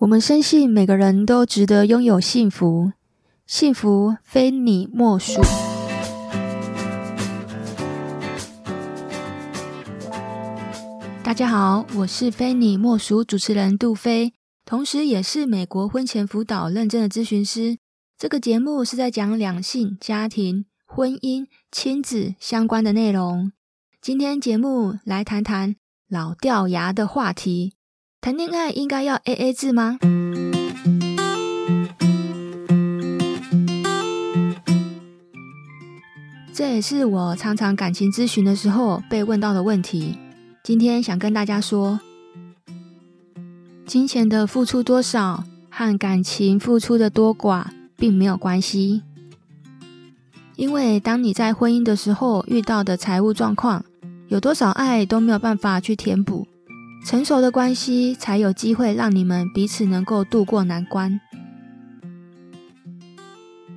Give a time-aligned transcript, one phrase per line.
[0.00, 2.92] 我们深信每个人都值得拥有幸福，
[3.46, 5.42] 幸福非你莫属。
[11.22, 14.32] 大家好，我是非你莫属主持人杜飞，
[14.64, 17.76] 同时也是美国婚前辅导认证的咨询师。
[18.16, 23.52] 这个节目是在讲两性、家庭、婚姻、亲子相关的内容。
[24.00, 25.76] 今天节目来谈谈
[26.08, 27.74] 老掉牙的话题。
[28.22, 29.98] 谈恋爱应该要 AA 制吗？
[36.52, 40.18] 这也是我常常感情咨询的时候被问到的问题。
[40.62, 41.98] 今天想跟大家说，
[43.86, 47.64] 金钱的付出多少和感情付出的多寡
[47.96, 49.00] 并没有关系。
[50.56, 53.82] 因为当你在婚姻的时候遇到的财务状况，
[54.28, 56.46] 有多少爱都没有办法去填补。
[57.04, 61.20] 成熟的关系才有机会让你们彼此能够度过难关。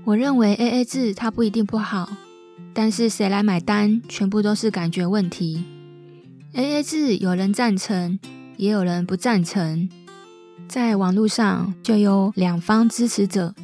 [0.06, 2.10] 我认为 AA 制它不一定不好，
[2.74, 5.64] 但是谁来买单，全部都是感觉问题。
[6.54, 8.20] AA 制有人赞成，
[8.58, 9.90] 也有人不赞成，
[10.68, 13.56] 在网络上就有两方支持者。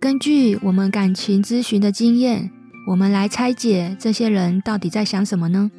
[0.00, 2.50] 根据我们感情咨询的经验，
[2.88, 5.70] 我们来拆解这些人到底在想什么呢？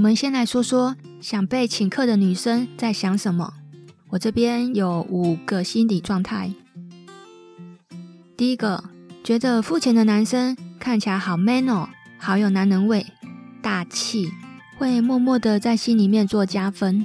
[0.00, 3.52] 我们先来说说想被请客的女生在想什么。
[4.08, 6.54] 我这边有五个心理状态。
[8.34, 8.82] 第一个，
[9.22, 13.04] 觉得付钱的男生看起来好 man 哦，好有男人味，
[13.60, 14.30] 大气，
[14.78, 17.04] 会默默的在心里面做加分。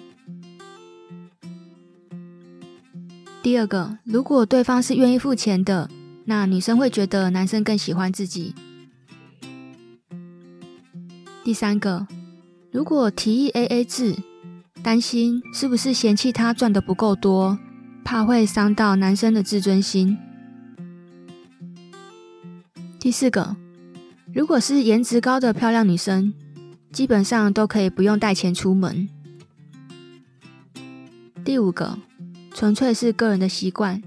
[3.43, 5.89] 第二个，如果对方是愿意付钱的，
[6.23, 8.55] 那女生会觉得男生更喜欢自己。
[11.43, 12.07] 第三个。
[12.75, 14.17] 如果提议 AA 制，
[14.83, 17.57] 担心是不是嫌弃他赚得不够多，
[18.03, 20.17] 怕会伤到男生的自尊心。
[22.99, 23.55] 第四个，
[24.33, 26.33] 如果是颜值高的漂亮女生，
[26.91, 29.07] 基本上都可以不用带钱出门。
[31.45, 31.97] 第五个，
[32.53, 34.03] 纯粹是个人的习惯。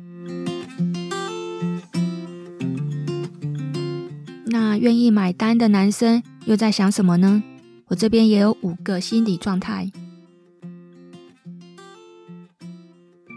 [4.45, 7.43] 那愿意买单的男生又在想什么呢？
[7.89, 9.91] 我这边也有五个心理状态。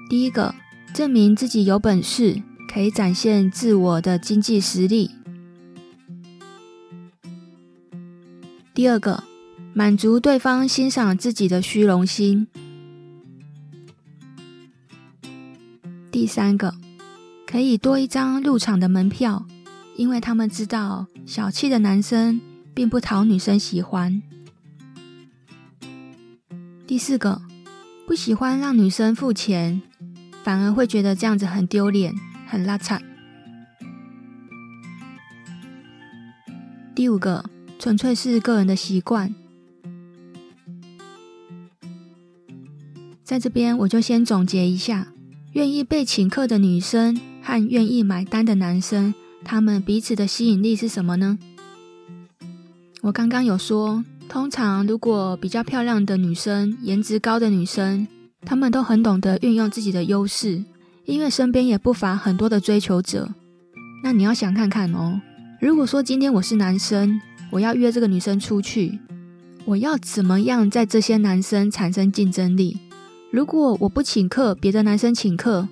[0.10, 0.54] 第一个，
[0.94, 2.42] 证明自己有本事，
[2.72, 5.12] 可以展现自我的经济实力。
[8.74, 9.24] 第二个，
[9.74, 12.48] 满足对方欣赏自己的虚荣心。
[16.12, 16.76] 第三个，
[17.48, 19.46] 可以多一张入场的门票，
[19.96, 22.42] 因为他们知道小气的男生
[22.74, 24.22] 并不讨女生喜欢。
[26.92, 27.42] 第四个，
[28.06, 29.82] 不喜欢让女生付钱，
[30.44, 32.14] 反而会觉得这样子很丢脸、
[32.46, 33.00] 很邋遢。
[36.94, 37.46] 第五个，
[37.80, 39.34] 纯粹是个人的习惯。
[43.24, 45.14] 在这边，我就先总结一下：
[45.54, 49.14] 愿意被请客的女生和愿意买单的男生，
[49.46, 51.40] 他们彼此的吸引力是什么呢？
[53.04, 54.04] 我刚刚有说。
[54.32, 58.08] 通常，如果比较漂亮的女生、颜值高的女生，
[58.46, 60.64] 她们都很懂得运用自己的优势，
[61.04, 63.30] 因为身边也不乏很多的追求者。
[64.02, 65.20] 那你要想看看哦，
[65.60, 67.20] 如果说今天我是男生，
[67.50, 68.98] 我要约这个女生出去，
[69.66, 72.78] 我要怎么样在这些男生产生竞争力？
[73.32, 75.68] 如果我不请客，别的男生请客，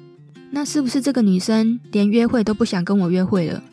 [0.52, 3.64] 那是不是这个女生连约会都不想跟我约会了？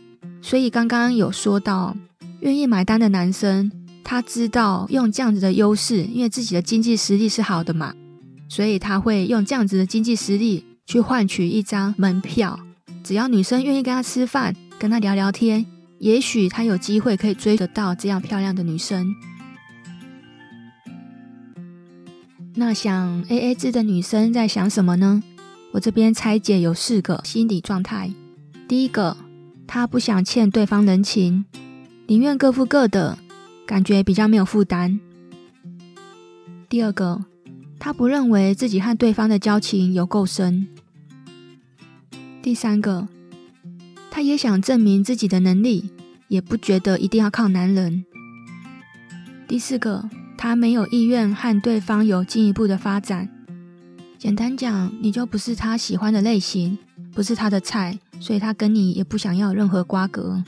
[0.41, 1.97] 所以刚刚有说到，
[2.39, 3.73] 愿意买单的男生。
[4.09, 7.93] 他知道用这样子的优势，因为自己的经济实力是好的嘛，
[8.49, 12.61] 所以他会用这样子的经济实力去换取一张门票。
[13.03, 15.67] 只要女生愿意跟他吃饭，跟他聊聊天，
[15.99, 19.13] 也许他有机会可以追得到这样漂亮的女生。
[22.55, 25.21] 那想 AA 制的女生在想什么呢？
[25.73, 28.13] 我这边拆解有四个心理状态。
[28.69, 29.17] 第一个，
[29.67, 31.45] 她不想欠对方人情，
[32.07, 33.19] 宁愿各付各的。
[33.67, 35.01] 感觉比较没有负担。
[36.69, 37.25] 第二个，
[37.79, 40.69] 他不认为自己和对方的交情有够深。
[42.41, 43.09] 第三个，
[44.11, 45.91] 他也想证明自己的能力，
[46.29, 48.05] 也不觉得一定要靠男人。
[49.49, 50.09] 第四个，
[50.39, 53.29] 他没有意愿和对方有进一步的发展。
[54.17, 56.79] 简单讲，你就不是他喜欢的类型，
[57.13, 60.43] 不是他的菜，所以他跟你也不想要任何瓜葛。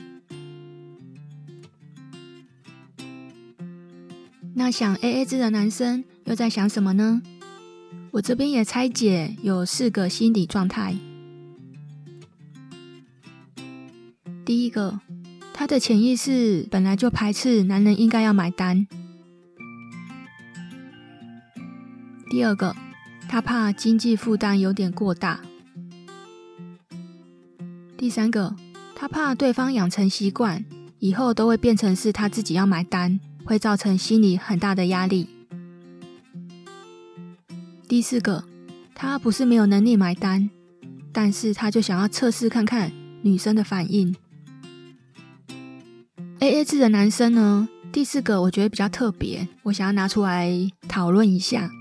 [4.59, 7.21] 那想 AA 制的男生又在想什么呢？
[8.11, 10.97] 我这边也拆解有四个心理状态。
[14.43, 14.99] 第一个，
[15.53, 18.85] 他的潜意识本来就排斥男人应该要买单。
[22.29, 22.75] 第二个，
[23.29, 25.39] 他怕经济负担有点过大。
[27.97, 28.53] 第三个，
[28.93, 30.65] 他怕对方养成习惯，
[30.99, 35.27] 以后都会变成是他自己要买单，会造成心理很大的压力。
[37.87, 38.43] 第四个，
[38.93, 40.51] 他不是没有能力买单，
[41.11, 42.91] 但是他就想要测试看看
[43.23, 44.15] 女生的反应。
[46.39, 50.51] AA 制的男生呢，第四个我觉得比较特别，我想要拿出来
[50.87, 51.71] 讨论一下。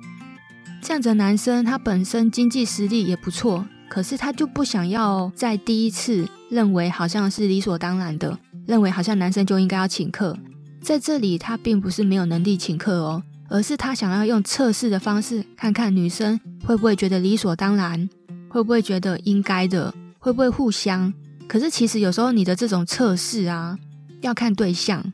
[0.81, 10.35] 这样子的男生，他本身经济实力也不错，可是他就不想要在第一次认为好像是理所当然的，认为好像男生就应该要请客。
[10.80, 18.08] 在这里，他并不是没有能力请客哦，而是他想要用测试的方式，看看女生会不会觉得理所当然，
[18.48, 21.12] 会不会觉得应该的，会不会互相。
[21.46, 23.78] 可是其实有时候你的这种测试啊，
[24.20, 25.12] 要看对象。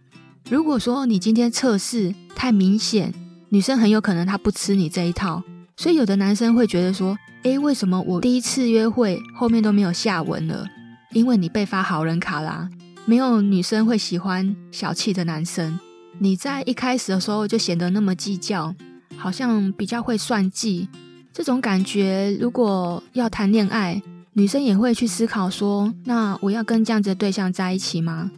[0.51, 3.13] 如果说你今天测试太明显，
[3.49, 5.43] 女生很有可能她不吃你这一套。
[5.77, 10.67] 所以有的男生会觉得说，诶，为什么我第一次约会后面都没有下文了？
[11.13, 12.69] 因为你被发好人卡啦。
[13.07, 15.79] 没有女生会喜欢小气的男生。
[16.19, 18.75] 你在一开始的时候就显得那么计较，
[19.17, 20.89] 好像比较会算计。
[21.33, 24.01] 这种感觉，如果要谈恋爱，
[24.33, 28.31] 女生也会去思考说，那我要跟这样子的对象在一起吗？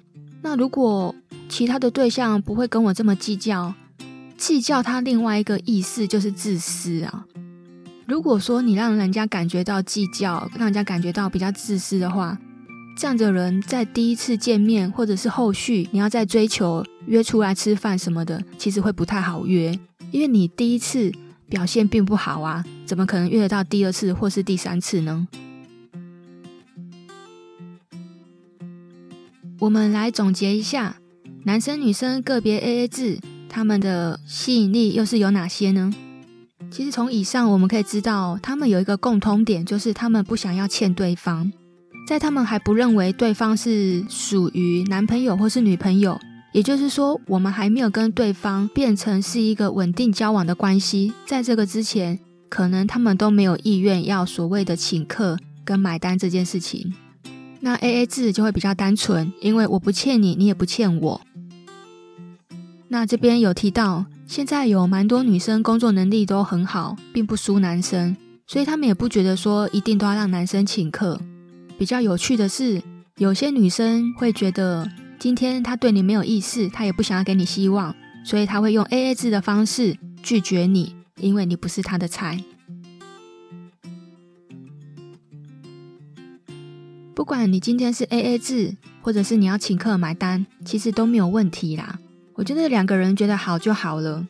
[0.43, 1.15] 那如果
[1.49, 3.75] 其他的对象不会跟我这么计较？
[4.37, 7.25] 计较他另外一个意思就是自私啊。
[8.07, 12.39] 如果说你让人家感觉到计较，让人家感觉到比较自私的话，
[12.96, 19.78] 这样的人在第一次见面或者是后续你要再追求约出来吃饭什么的，其实会不太好约，
[20.10, 21.12] 因为你第一次
[21.46, 25.28] 表现并不好啊，怎么可能约得到第二次或是第三次呢？
[29.58, 30.96] 我们来总结一下，
[31.44, 33.19] 男生女生个别 AA 制。
[33.48, 35.94] 他们的吸引力又是有哪些呢？
[36.70, 41.52] 其实从以上我们可以知道，他们有一个共通点，就是他们不想要欠对方。
[42.06, 46.17] 在他们还不认为对方是属于男朋友或是女朋友，
[46.53, 56.94] 也就是说，我们还没有跟对方变成是一个稳定交往的关系，在这个之前，可能他们都没有意愿要所谓的请客跟买单这件事情。
[57.58, 61.20] 那 AA 制就会比较单纯，因为我不欠你，你也不欠我。
[62.87, 68.17] 那这边有提到，现在有蛮多女生工作能力都很好，并不输男生，
[68.47, 71.20] 所以他们也不觉得说一定都要让男生请客。
[71.78, 72.82] 比较有趣的是，
[73.19, 77.94] 有些女生会觉得今天他对你没有意思，他也不想要给你希望，
[78.25, 82.43] 所以他会用 AA 制的方式拒绝你，因为你不是他的菜。
[87.14, 91.99] 不管你今天是 AA 制，或者是你要请客买单，其实都没有问题啦。
[92.34, 94.26] 我觉得两个人觉得好就好了。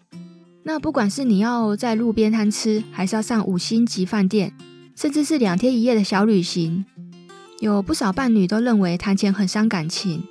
[0.65, 4.53] 那不管是你要在路边摊吃，还是要上五星级饭店，
[4.97, 6.85] 甚至是两天一夜的小旅行，
[7.61, 10.23] 有不少伴侣都认为谈钱很伤感情。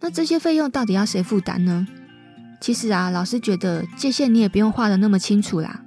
[0.00, 1.86] 那这些费用到底要谁负担呢？
[2.60, 5.82] 其实啊，老师觉得界限你也不用画得那么清楚啦。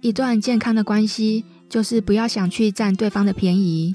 [0.00, 3.94] 一段健康的关系，就是不要想去占对方的便宜。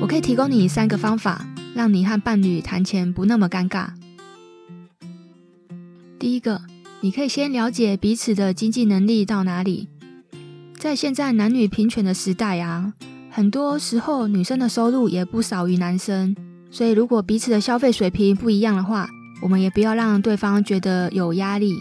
[0.00, 1.46] 我可以提供你三个方法。
[1.72, 3.90] 让你和伴侣谈钱不那么尴尬。
[6.18, 6.60] 第一个，
[7.00, 9.88] 你可以先了解彼此的经济能力到哪里。
[10.76, 12.92] 在现在男女平权的时代啊，
[13.40, 16.36] 很多时候女生的收入也不少于男生，
[16.70, 19.08] 所以如果彼此的消费水平不一样的话，
[19.40, 21.74] 我们也不要让对方觉得有压力。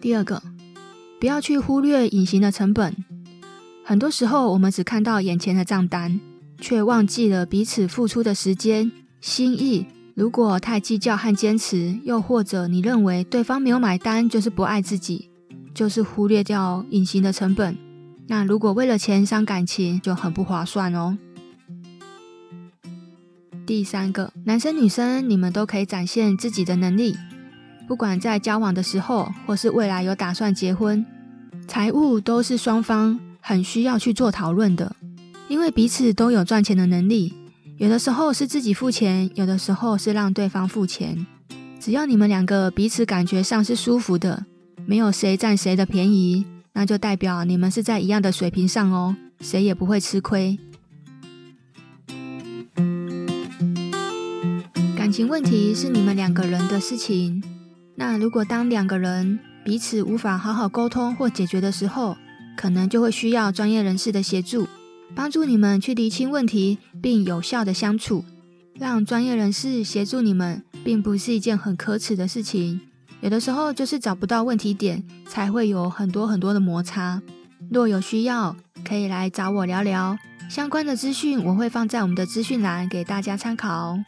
[0.00, 0.42] 第二个，
[1.20, 2.96] 不要去忽略隐形的成本。
[3.84, 6.18] 很多时候我们只看到眼前的账单。
[6.58, 8.90] 却忘记了彼此付出的时间、
[9.20, 9.86] 心意。
[10.14, 15.28] 如果太计较和坚持，又或者你认为对方没有买单就是不爱自己，
[15.74, 17.76] 就是忽略掉隐形的成本。
[18.26, 21.18] 那如果为了钱伤感情，就很不划算哦。
[23.66, 27.16] 第三个，男生女生你们都可以展现自己的能力，
[27.86, 31.04] 不管在交往的时候，或是未来有打算结婚，
[31.66, 34.94] 财务都是双方很需要去做讨论的。
[35.48, 37.34] 因为彼此都有赚钱的能力，
[37.76, 41.26] 有的时候是自己付钱，有的时候是让对方付钱。
[41.78, 44.46] 只要你们两个彼此感觉上是舒服的，
[44.86, 50.58] 没有谁占谁的便宜，那就代表你们是在一样的水平上哦，谁也不会吃亏。
[54.96, 57.42] 感情问题是你们两个人的事情，
[57.94, 62.16] 那如果当两个人彼此无法好好沟通或解决的时候，
[62.56, 64.66] 可能就会需要专业人士的协助，
[65.14, 68.24] 帮助你们去厘清问题，并有效的相处。
[68.74, 72.80] 让专业人士协助你们，并不是一件很可耻的事情。
[73.24, 77.22] 有的时候就是找不到问题点，才会有很多很多的摩擦。
[77.70, 78.54] 若有需要，
[78.86, 80.18] 可以来找我聊聊。
[80.50, 83.98] 相关的资讯我会放在我们的资讯栏给大家参考。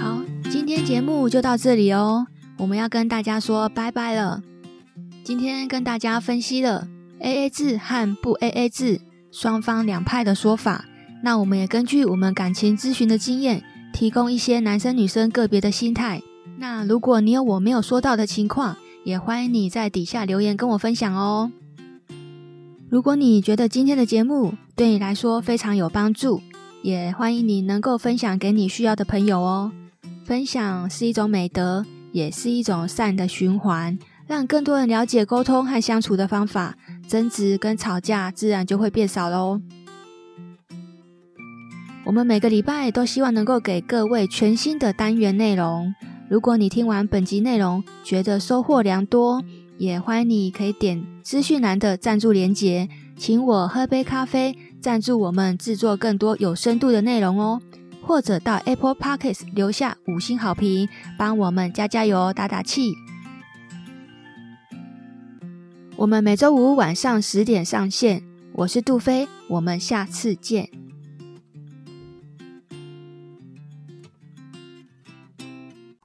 [0.00, 4.42] 好，今天节目就到这里哦，我们要跟大家说拜拜了。
[5.22, 6.88] 今天跟大家分析了
[7.20, 10.86] AA 制和不 AA 制双方两派的说法，
[11.22, 16.22] 那我们也根据我们感情咨询的经验，提供一些男生女生个别的心态。
[16.58, 21.50] 那如果你有我没有说到的情况，也欢迎你在底下留言跟我分享哦。
[22.88, 26.40] 如果你觉得今天的节目对你来说非常有帮助，
[26.82, 29.72] 也欢迎你能够分享给你需要的朋友哦。
[30.24, 39.60] 分享是一种美德，也是一种善的循环，让更多人了解沟通和相处的方法，争执跟吵架自然就会变少喽。
[42.08, 45.94] 我们每个礼拜都希望能够给各位全新的单元内容。
[46.30, 49.44] 如果你听完本集内容觉得收获良多，
[49.76, 57.60] 也欢迎你可以点资讯栏的赞助连结，请我喝杯咖啡，赞助我们制作更多有深度的内容哦。
[58.00, 60.88] 或者到 Apple Podcast 留下五星好评，
[61.18, 62.94] 帮我们加加油、打打气。
[65.96, 68.22] 我们每周五晚上十点上线，
[68.54, 70.70] 我是杜菲，我们下次见。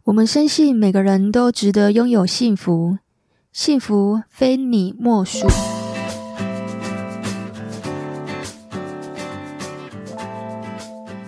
[0.06, 2.98] 我们深信每个人都值得拥有幸福，
[3.54, 5.48] 幸福非你莫属。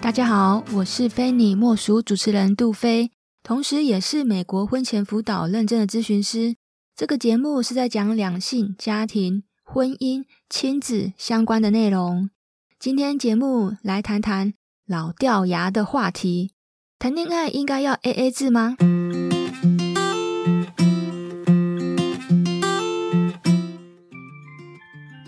[0.01, 6.57] 大家好，我是非你莫属主持人杜飞，同时也是美国婚前辅导认证的咨询师。
[6.93, 12.29] 这个节目是在讲两性、家庭、婚姻、亲子相关的内容。
[12.77, 14.53] 今天节目来谈谈
[14.85, 16.54] 老掉牙的话题。
[16.97, 18.77] 谈恋爱应该要 AA 制吗？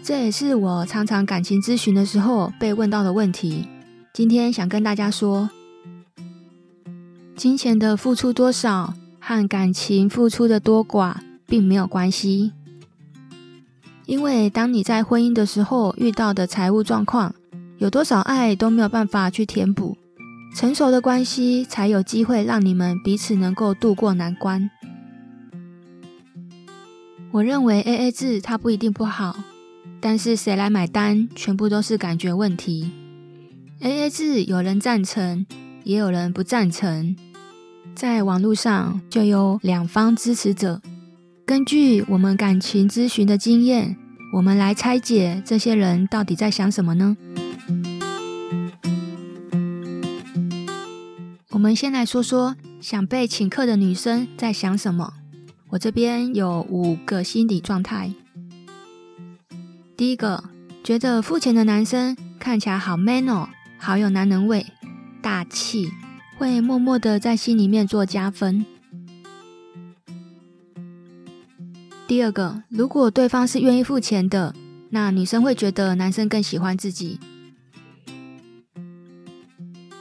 [0.02, 3.68] 这也是我常常感情咨询的时候被问到的问题。
[4.14, 5.50] 今天想跟大家说，
[7.36, 12.54] 金钱的付出多少和感情付出的多寡并没有关系。
[14.06, 17.36] 因为当你在婚姻的时候遇到的财务状况，
[17.78, 19.98] 有多少爱都没有办法去填补。
[20.58, 24.72] 成熟的关系才有机会让你们彼此能够度过难关。
[27.30, 29.38] 我认为 AA 制它不一定不好，
[30.02, 32.90] 但是谁来买单，全部都是感觉问题。
[33.82, 35.46] AA 制有人赞成，
[35.84, 37.16] 也有人不赞成，
[37.94, 40.82] 在网络上就有两方支持者。
[41.46, 43.96] 根据我们感情咨询的经验，
[44.34, 47.16] 我们来拆解这些人到底在想什么呢？
[51.58, 55.16] 我们先来说说想被请客的女生在想什么。
[55.70, 58.14] 我这边有五个心理状态。
[59.98, 60.44] 第一个，
[60.84, 63.50] 觉得付钱的男生看起来好 man 哦，
[63.80, 64.68] 好有男人味，
[65.20, 65.90] 大气，
[66.38, 68.64] 会默默的在心里面做加分。
[72.06, 74.54] 第二个，如果对方是愿意付钱的，
[74.92, 77.20] 那女生会觉得男生更喜欢自己。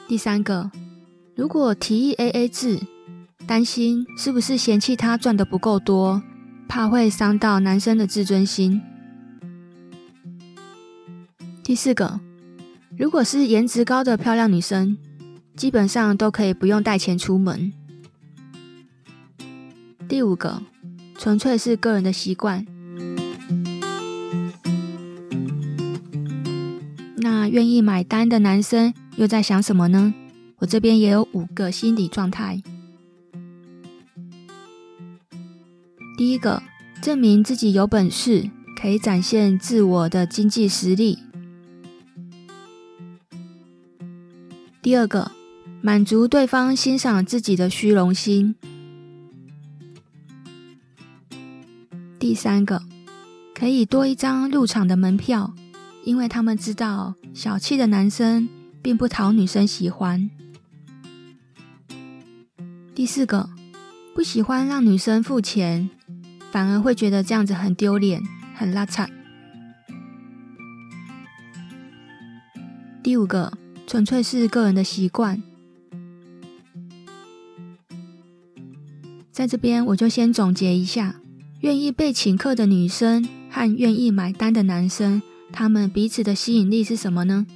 [0.06, 0.70] 第三个。
[1.36, 2.80] 如果提议 AA 制，
[3.46, 6.22] 担心是不是嫌弃他赚得不够多，
[6.66, 8.80] 怕会伤到男生的自尊心。
[11.62, 12.18] 第四个，
[12.96, 14.96] 如果是颜值高的漂亮女生，
[15.54, 17.70] 基本上都可以不用带钱出门。
[20.08, 20.62] 第五个，
[21.18, 22.64] 纯粹是个人的习惯。
[27.18, 30.14] 那愿意买单的男生又在想什么呢？
[30.58, 32.62] 我这边也有五个心理状态。
[36.16, 36.62] 第一个，
[37.02, 41.18] 证明自己有本事，可以展现自我的经济实力。
[44.80, 45.32] 第二个，
[45.82, 48.54] 满足对方欣赏自己的虚荣心。
[52.18, 52.82] 第三个，
[53.54, 55.52] 可以多一张入场的门票，
[56.04, 58.48] 因为他们知道小气的男生
[58.80, 60.30] 并不讨女生喜欢。
[62.96, 63.50] 第四个，
[64.14, 65.90] 不喜欢让女生付钱，
[66.50, 68.22] 反而会觉得这样子很丢脸、
[68.54, 69.06] 很邋遢。
[73.02, 73.52] 第五个，
[73.86, 75.42] 纯粹是个人的习惯。
[79.30, 81.16] 在这边，我就先总结一下：
[81.60, 85.20] 愿意被请客的女生和愿意买单的男生，
[85.52, 87.46] 他们彼此的吸引力是什么呢？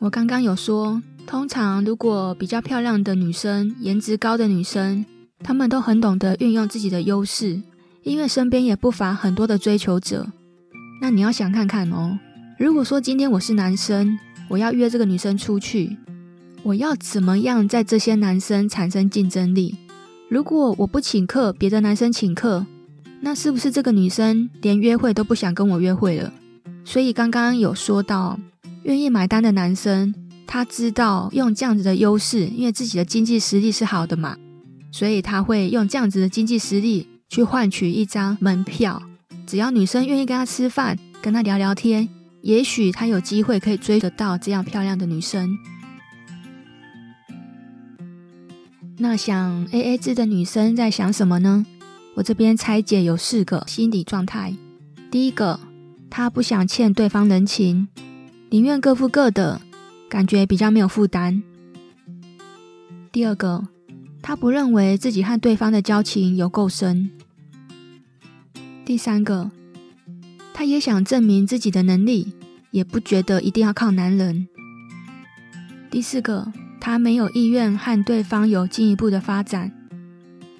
[0.00, 5.04] 我刚刚有说，通常如果比较漂亮的女生、颜值高的女生，
[5.40, 7.60] 她们都很懂得运用自己的优势，
[8.04, 10.28] 因为身边也不乏很多的追求者。
[11.00, 12.16] 那你要想看看哦，
[12.58, 14.16] 如果说今天我是男生，
[14.48, 15.96] 我要约这个女生出去，
[16.62, 19.74] 我要怎么样在这些男生产生竞争力？
[20.28, 22.64] 如果我不请客，别的男生请客，
[23.20, 26.32] 那是不是这个女生连约会都不想跟我约会了？
[26.84, 28.38] 所以刚刚有说到，
[28.84, 30.14] 愿意买单的男生，
[30.46, 34.36] 他知道用这样子的优势，因为自己的经济实力是好的嘛，
[34.92, 39.02] 所以他会用这样子的经济实力去换取一张门票。
[39.46, 42.08] 只要女生愿意跟他吃饭，跟他聊聊天，
[42.42, 45.56] 也许他有机会可以追得到这样漂亮的女生。
[48.98, 51.66] 那想 AA 制的女生在想什么呢？
[52.14, 54.54] 我这边拆解有四个心理状态。
[55.10, 55.60] 第一个，
[56.08, 57.88] 她不想欠对方人情，
[58.48, 59.60] 宁愿各付各的，
[60.08, 61.42] 感觉比较没有负担。
[63.10, 63.68] 第二个，
[64.22, 67.10] 他不认为自己和对方的交情有够深。
[68.84, 69.50] 第三个，
[70.52, 72.34] 他也想证明自己的能力，
[72.70, 74.48] 也不觉得一定要靠男人。
[75.90, 76.52] 第四个。
[76.78, 79.72] 他没有意愿和对方有进一步的发展。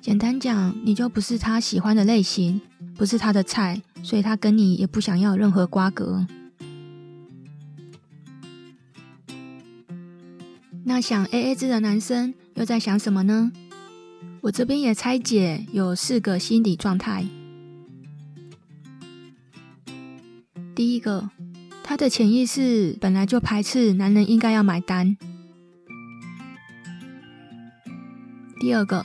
[0.01, 2.61] 简单讲，你就不是他喜欢的类型，
[2.97, 6.27] 不是他的菜，所以他跟你也不想要任何瓜葛。
[10.89, 13.51] 那想 AA 制的男生又在想什么呢？
[14.41, 17.27] 我这边也拆解有四个心理状态。
[20.77, 21.29] 第一个，
[21.83, 25.17] 他的潜意识本来就排斥男人应该要买单。
[28.61, 29.05] 第二个，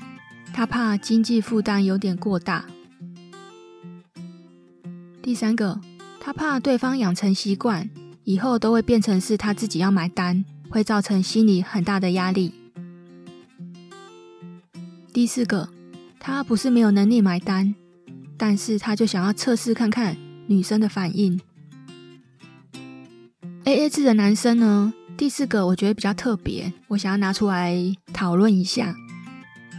[0.54, 2.66] 他怕经济负担有点过大。
[5.24, 5.82] 第三个，
[6.20, 7.90] 他怕对方养成习惯，
[8.24, 12.54] 以后都会变成是他自己要买单，会造成心理很大的压力。
[15.14, 15.68] 第四个，
[16.18, 17.76] 他不是没有能力买单，
[18.38, 20.16] 但是他就想要测试看看
[20.48, 21.40] 女生的反应。
[23.66, 24.94] AA 制的男生呢？
[25.18, 27.76] 第四个我觉得比较特别，我想要拿出来
[28.12, 28.96] 讨论一下。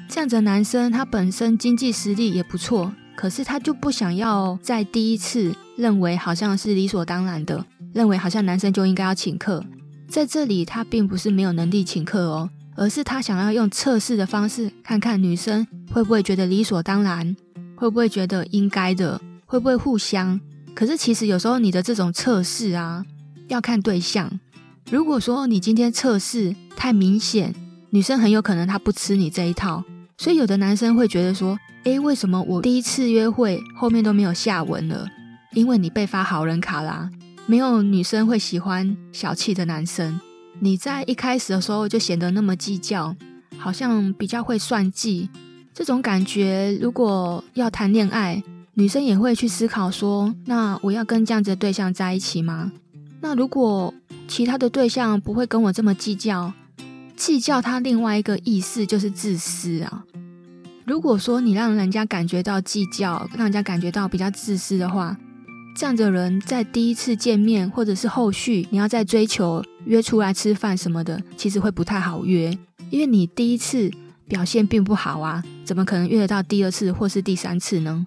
[0.08, 9.64] 这样子的男生，他本身经济实力也不错，可是他就不想要在第一次认为好像是理所当然的，认为好像男生就应该要请客。
[10.12, 17.34] 在这里，他并不是没有能力请客哦，而是他想要用测试的方式，看看女生会不会觉得理所当然，
[17.74, 20.38] 会不会觉得应该的，会不会互相。
[20.74, 23.02] 可是其实有时候你的这种测试啊，
[23.48, 24.30] 要看对象。
[24.90, 27.54] 如果说你今天测试太明显，
[27.88, 29.82] 女生很有可能她不吃你这一套。
[30.18, 35.08] 所以有的男生会觉得说，诶，为什么我第一次约会后面都没有下文了？
[35.54, 37.08] 因为你被发好人卡啦。
[37.46, 40.20] 没有女生会喜欢小气的男生。
[40.60, 43.14] 你在一开始的时候就显得那么计较，
[43.58, 45.28] 好像比较会算计。
[45.74, 48.42] 这种感觉，如果要谈恋爱，
[48.74, 52.70] 女生也会去思考说，那我要跟这样子的对象在一起吗？
[53.20, 53.92] 那如果
[54.28, 56.52] 其他的对象不会跟我这么计较，
[57.16, 60.04] 计较他另外一个意思就是自私啊。
[60.84, 65.16] 如果说你让人家感觉到计较，让人家感觉到比较自私的话，
[65.74, 72.56] 这样的人在第一次见面或者是后续，你要再追求约出来吃饭什么的，其实会不太好约，
[72.90, 73.90] 因为你第一次
[74.28, 78.06] 表现并不好啊，怎么可能约得到第二次或是第三次呢？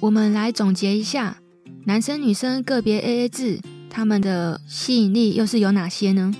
[0.00, 1.38] 我们来总结一下，
[1.84, 6.32] 男生女生个别 AA 制，他们的吸引力又是有哪些呢？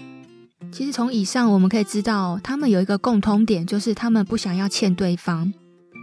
[0.71, 5.53] 其实从以上我们可以知道，他们有一个共通点，就是他们不想要欠对方。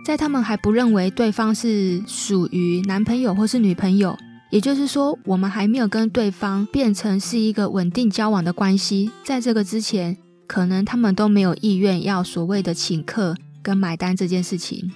[0.05, 4.17] 在他们还不认为对方是属于男朋友或是女朋友，
[4.49, 9.11] 也就是说，我们还没有跟对方变成是一个稳定交往的关系。
[9.23, 14.91] 在这个之前，可能他们都没有意愿要所谓的请客跟买单这件事情。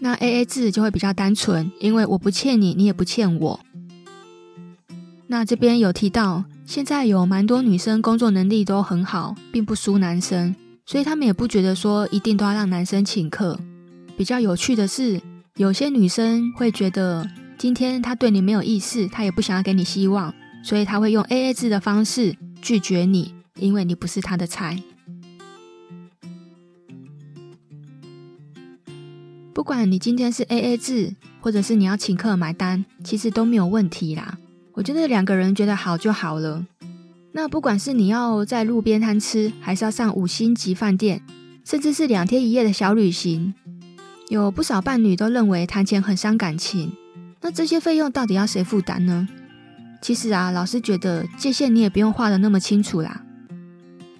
[0.00, 3.60] 那 AA 制就会比较单纯，因为我不欠你，你也不欠我。
[5.28, 6.44] 那这边有提到。
[6.64, 10.54] 现在有蛮多女生工作能力都很好，并不输男生，
[10.86, 13.58] 所以他们也不觉得说一定都要让男生请客。
[14.16, 15.20] 比较有趣的是，
[15.56, 24.82] 有些女生会觉得今天他对你没有意思，他也不想要给你希望，所以他会用 AA 制的方式拒绝你，因为你不是他的菜。
[29.54, 34.38] 不管你今天是 AA 制，或者是你要请客买单，其实都没有问题啦。
[34.72, 36.64] 我觉得两个人觉得好就好了。
[37.32, 41.22] 那不管是你要在路边摊吃，还是要上五星级饭店，
[41.64, 43.54] 甚至是两天一夜的小旅行，
[44.32, 46.90] 有不少伴侣都认为谈钱很伤感情。
[47.42, 49.28] 那这些费用到底要谁负担呢？
[50.00, 53.26] 其实啊，老师觉得界限你也不用画得那么清楚啦。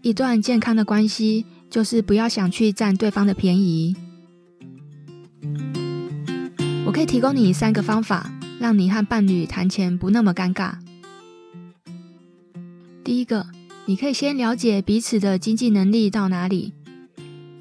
[0.02, 3.96] 一段健康的关系，就是不要想去占对方的便宜。
[6.84, 10.74] 我可以提供你三个方法，让你和伴侣谈钱不那么尴尬。
[13.02, 13.46] 第一个，
[13.86, 16.74] 你可以先了解彼此的经济能力到哪里。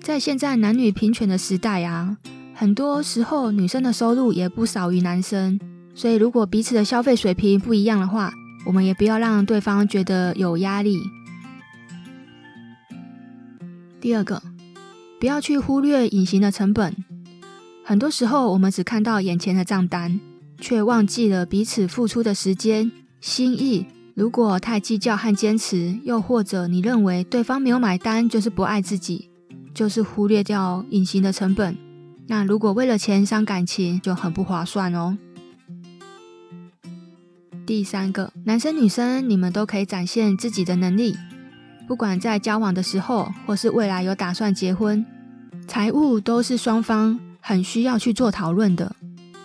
[0.01, 2.17] 在现在男女平权的时代啊，
[2.61, 5.59] 很多时候女生的收入也不少于男生，
[5.95, 8.31] 所以如果彼此的消费水平不一样的话，
[8.67, 11.01] 我们也不要让对方觉得有压力。
[13.99, 14.43] 第二个，
[15.19, 16.95] 不要去忽略隐形的成本。
[17.83, 20.19] 很多时候我们只看到眼前的账单，
[20.59, 23.87] 却忘记了彼此付出的时间、心意。
[24.13, 29.31] 如果太计较和坚持，又或者你认为对方没有买单就是不爱自己，
[29.73, 31.75] 就是忽略掉隐形的成本。
[32.31, 35.17] 那如果为了钱伤感情，就很不划算哦。
[37.65, 41.17] 第三个，男生女生你们都可以展现自己的能力，
[41.89, 45.05] 不管在交往的时候，或是未来有打算结婚，
[45.67, 48.95] 财务都是双方很需要去做讨论的，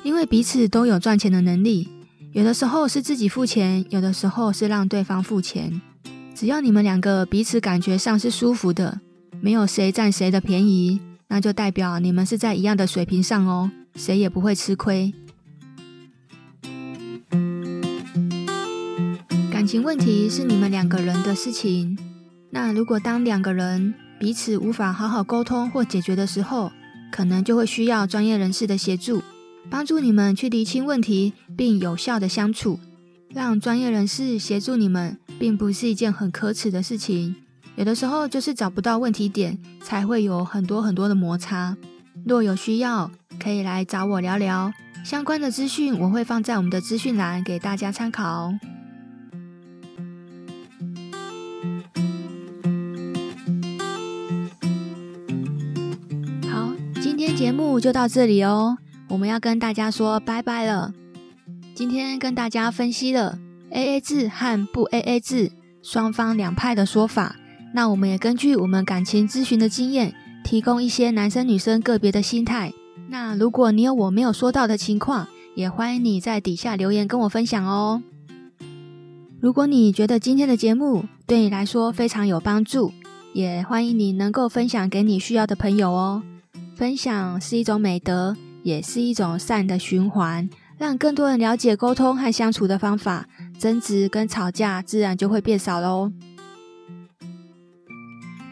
[0.04, 1.88] 因为彼此都有赚钱的能力。
[2.30, 5.80] 有的时候是自己付钱，有的时候是让对方付钱。
[6.36, 9.00] 只要你们两个彼此感觉上是舒服的，
[9.40, 15.12] 没有谁占谁的便宜，那就代表你们是在一样的水平上哦，谁也不会吃亏。
[19.50, 21.98] 感情问题是你们两个人的事情，
[22.50, 26.70] 那如果当两个人彼此无法好好沟通或解决的时候，
[27.10, 29.22] 可能就会需要专业人士的协助。
[29.68, 32.78] 帮助你们去厘清问题，并有效的相处。
[33.30, 37.34] 让专业人士协助你们，并不是一件很可耻的事情。
[37.76, 41.76] 有的时候就是找不到问题点，才会有很多很多的摩擦。
[42.24, 44.72] 若有需要，可以来找我聊聊。
[45.04, 48.50] 相关的资讯我会放在我们的资讯栏给大家参考。
[56.50, 58.78] 好，今天节目就到这里哦。
[59.08, 60.94] 我们要跟大家说拜拜了。
[61.74, 63.38] 今天跟大家分析了
[63.70, 67.36] AA 制和不 AA 制双方两派的说法。
[67.76, 72.72] 那我们也根据我们感情咨询的经验，提供一些男生女生个别的心态。
[73.10, 78.02] 那如果你有我没有说到的情况，也欢迎你在底下留言跟我分享哦。
[79.40, 82.94] 如果你觉得今天的节目对你来说非常有帮助，
[83.34, 86.22] 也欢迎你能够分享给你需要的朋友哦。
[86.74, 88.34] 分享是一种美德。
[88.62, 93.28] 也是一种善的循环，让更多人了解沟通和相处的方法，
[93.60, 96.10] 争执跟吵架自然就会变少喽。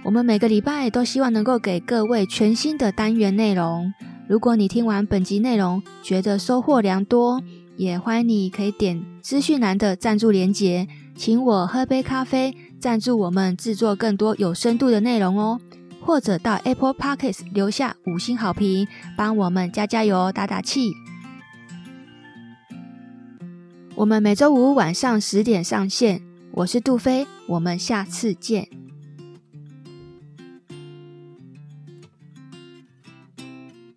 [0.04, 3.90] 我们每个礼拜都希望能够给各位全新的单元内容。
[4.28, 7.42] 如果你听完本集内容觉得收获良多，
[7.78, 10.86] 也欢迎你可以点资讯栏的赞助连结，
[11.16, 15.58] 请我喝杯咖啡，赞助我们制作更多有深度的内容哦。
[16.02, 18.86] 或者到 Apple Podcast 留下五星好评，
[19.16, 20.92] 帮我们加加油、打打气。
[23.94, 26.20] 我们每周五晚上十点上线，
[26.52, 28.83] 我是杜菲，我们下次见。